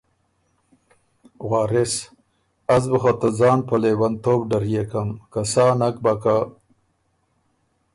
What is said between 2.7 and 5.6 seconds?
از بُو خه ته ځان په لېونتوب ډريېکم۔ که